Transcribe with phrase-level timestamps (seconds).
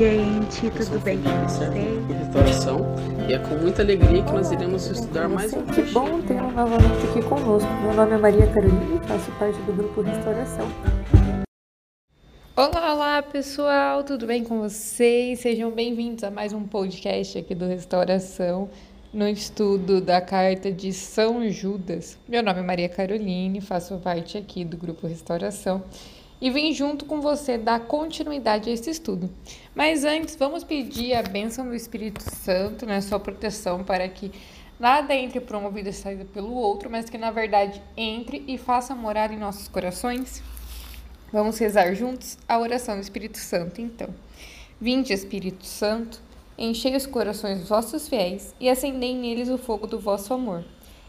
[0.00, 0.70] gente.
[0.70, 2.08] Tudo bem com vocês?
[2.08, 2.78] Restauração.
[3.28, 7.06] E é com muita alegria que nós iremos estudar mais um Que bom tê-lo novamente
[7.10, 7.70] aqui conosco.
[7.82, 10.66] Meu nome é Maria Carolina e faço parte do grupo Restauração.
[12.56, 15.40] Olá, olá pessoal, tudo bem com vocês?
[15.40, 18.70] Sejam bem-vindos a mais um podcast aqui do Restauração,
[19.12, 22.18] no estudo da carta de São Judas.
[22.26, 25.82] Meu nome é Maria Caroline, faço parte aqui do grupo Restauração
[26.40, 29.30] e vim junto com você dar continuidade a esse estudo.
[29.74, 34.32] Mas antes, vamos pedir a bênção do Espírito Santo, né, sua proteção para que
[34.78, 38.94] nada entre por uma vida saída pelo outro, mas que na verdade entre e faça
[38.94, 40.42] morar em nossos corações.
[41.30, 44.08] Vamos rezar juntos a oração do Espírito Santo, então.
[44.80, 46.20] Vinde, Espírito Santo,
[46.58, 50.64] enchei os corações dos vossos fiéis e acendei neles o fogo do vosso amor.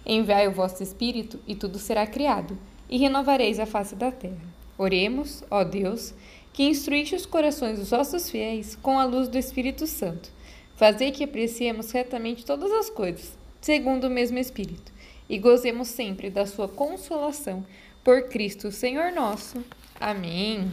[0.05, 2.57] Enviai o vosso Espírito e tudo será criado,
[2.89, 4.60] e renovareis a face da terra.
[4.81, 6.11] Oremos, ó Deus,
[6.51, 10.31] que instruíste os corações dos vossos fiéis com a luz do Espírito Santo.
[10.75, 14.91] Fazei que apreciemos retamente todas as coisas, segundo o mesmo Espírito,
[15.29, 17.63] e gozemos sempre da sua consolação.
[18.03, 19.63] Por Cristo, Senhor nosso.
[19.99, 20.71] Amém.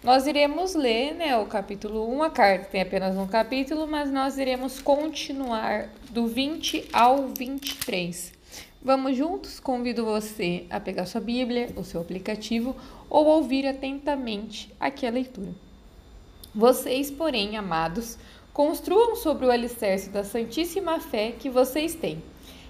[0.00, 4.38] Nós iremos ler né, o capítulo 1, a carta tem apenas um capítulo, mas nós
[4.38, 8.32] iremos continuar do 20 ao 23.
[8.84, 9.58] Vamos juntos?
[9.58, 12.76] Convido você a pegar sua Bíblia, o seu aplicativo
[13.08, 15.54] ou ouvir atentamente aqui a leitura.
[16.54, 18.18] Vocês, porém, amados,
[18.52, 22.22] construam sobre o alicerce da santíssima fé que vocês têm.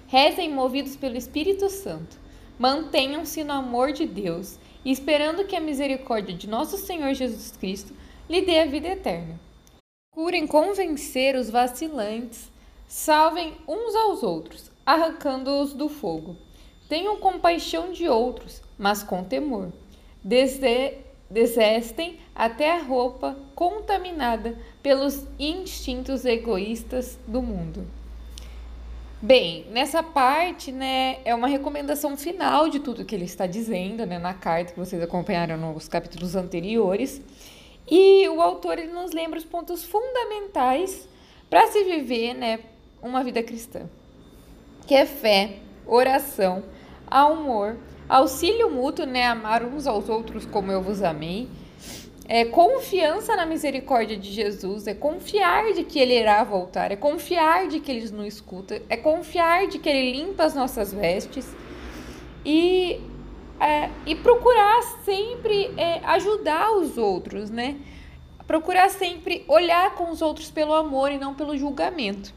[0.07, 2.17] Rezem movidos pelo Espírito Santo.
[2.57, 7.93] Mantenham-se no amor de Deus esperando que a misericórdia de nosso Senhor Jesus Cristo
[8.29, 9.37] lhe dê a vida eterna.
[10.11, 12.49] Curem convencer os vacilantes,
[12.87, 16.35] salvem uns aos outros, arrancando-os do fogo.
[16.87, 19.71] Tenham compaixão de outros, mas com temor.
[20.23, 20.97] Dese
[21.29, 27.87] desestem até a roupa contaminada pelos instintos egoístas do mundo.
[29.21, 34.19] Bem, nessa parte, né, é uma recomendação final de tudo que ele está dizendo, né,
[34.19, 37.21] na carta que vocês acompanharam nos capítulos anteriores.
[37.89, 41.07] E o autor ele nos lembra os pontos fundamentais
[41.49, 42.59] para se viver, né,
[43.01, 43.89] uma vida cristã,
[44.85, 46.63] que é fé, oração,
[47.07, 51.49] amor, auxílio mútuo, né, amar uns aos outros como eu vos amei,
[52.27, 57.67] é confiança na misericórdia de Jesus, é confiar de que Ele irá voltar, é confiar
[57.67, 61.47] de que Ele nos escuta, é confiar de que Ele limpa as nossas vestes
[62.43, 62.99] e,
[63.59, 67.77] é, e procurar sempre é, ajudar os outros, né?
[68.47, 72.33] Procurar sempre olhar com os outros pelo amor e não pelo julgamento.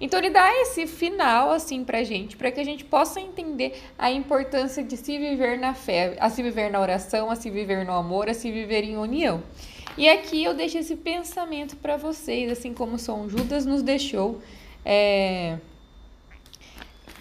[0.00, 4.10] Então ele dá esse final assim pra gente, para que a gente possa entender a
[4.10, 7.92] importância de se viver na fé, a se viver na oração, a se viver no
[7.92, 9.42] amor, a se viver em união.
[9.96, 14.42] E aqui eu deixo esse pensamento para vocês, assim como São Judas nos deixou,
[14.84, 15.56] é,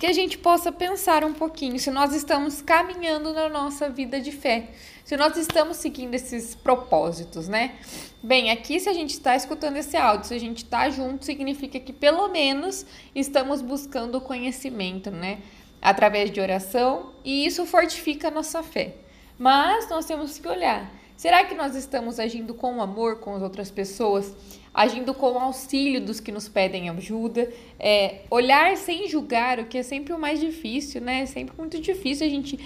[0.06, 4.32] que a gente possa pensar um pouquinho se nós estamos caminhando na nossa vida de
[4.32, 4.70] fé,
[5.04, 7.74] se nós estamos seguindo esses propósitos, né?
[8.22, 11.80] Bem, aqui se a gente está escutando esse áudio, se a gente está junto, significa
[11.80, 12.86] que pelo menos
[13.16, 15.40] estamos buscando o conhecimento, né?
[15.82, 18.94] Através de oração, e isso fortifica a nossa fé.
[19.40, 20.88] Mas nós temos que olhar.
[21.18, 24.36] Será que nós estamos agindo com amor com as outras pessoas?
[24.74, 27.50] Agindo com auxílio dos que nos pedem ajuda?
[27.80, 31.22] É, olhar sem julgar, o que é sempre o mais difícil, né?
[31.22, 32.60] É sempre muito difícil a gente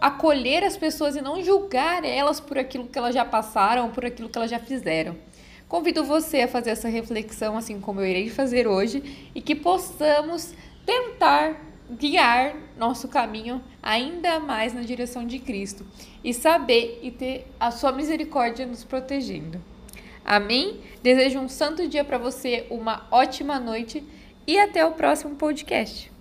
[0.00, 4.28] acolher as pessoas e não julgar elas por aquilo que elas já passaram, por aquilo
[4.28, 5.16] que elas já fizeram.
[5.68, 10.52] Convido você a fazer essa reflexão, assim como eu irei fazer hoje, e que possamos
[10.84, 15.86] tentar guiar nosso caminho ainda mais na direção de Cristo
[16.22, 19.60] e saber e ter a sua misericórdia nos protegendo.
[20.24, 20.80] Amém?
[21.02, 24.02] Desejo um santo dia para você, uma ótima noite
[24.46, 26.13] e até o próximo podcast.